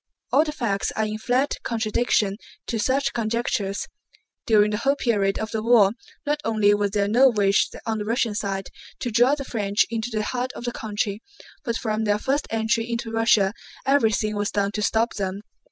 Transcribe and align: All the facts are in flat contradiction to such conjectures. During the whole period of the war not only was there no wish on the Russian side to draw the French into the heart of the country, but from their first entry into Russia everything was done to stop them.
All 0.31 0.43
the 0.43 0.51
facts 0.51 0.91
are 0.93 1.05
in 1.05 1.19
flat 1.19 1.57
contradiction 1.61 2.37
to 2.65 2.79
such 2.79 3.13
conjectures. 3.13 3.87
During 4.47 4.71
the 4.71 4.77
whole 4.77 4.95
period 4.95 5.37
of 5.37 5.51
the 5.51 5.61
war 5.61 5.91
not 6.25 6.41
only 6.43 6.73
was 6.73 6.89
there 6.89 7.07
no 7.07 7.29
wish 7.29 7.69
on 7.85 7.99
the 7.99 8.05
Russian 8.05 8.33
side 8.33 8.69
to 9.01 9.11
draw 9.11 9.35
the 9.35 9.45
French 9.45 9.85
into 9.91 10.09
the 10.11 10.23
heart 10.23 10.51
of 10.53 10.63
the 10.65 10.71
country, 10.71 11.21
but 11.63 11.77
from 11.77 12.05
their 12.05 12.17
first 12.17 12.47
entry 12.49 12.89
into 12.89 13.11
Russia 13.11 13.53
everything 13.85 14.35
was 14.35 14.49
done 14.49 14.71
to 14.71 14.81
stop 14.81 15.13
them. 15.17 15.41